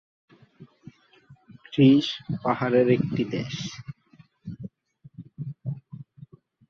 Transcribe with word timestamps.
Greece 1.65 2.07
পাহাড়ের 2.43 2.87
একটি 2.89 3.23
দেশ। 3.25 3.55